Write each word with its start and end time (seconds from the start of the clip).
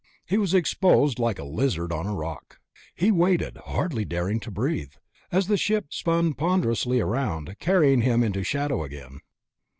He 0.25 0.39
was 0.39 0.55
exposed 0.55 1.19
like 1.19 1.37
a 1.37 1.43
lizard 1.43 1.91
on 1.91 2.07
a 2.07 2.15
rock. 2.15 2.57
He 2.95 3.11
waited, 3.11 3.57
hardly 3.67 4.03
daring 4.03 4.39
to 4.39 4.49
breathe, 4.49 4.93
as 5.31 5.45
the 5.45 5.57
ship 5.57 5.93
spun 5.93 6.33
ponderously 6.33 6.99
around, 6.99 7.55
carrying 7.59 8.01
him 8.01 8.23
into 8.23 8.43
shadow 8.43 8.83
again. 8.83 9.19